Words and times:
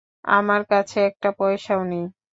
আমার 0.31 0.61
কাছে 0.71 0.97
একটা 1.09 1.29
পয়সাও 1.39 1.81
নেই। 1.91 2.05